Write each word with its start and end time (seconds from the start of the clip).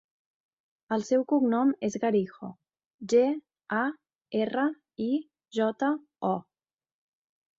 El 0.95 1.03
seu 1.07 1.23
cognom 1.31 1.73
és 1.87 1.97
Garijo: 2.05 2.47
ge, 3.13 3.21
a, 3.79 3.83
erra, 4.39 4.65
i, 5.09 5.13
jota, 5.59 5.93
o. 6.31 6.35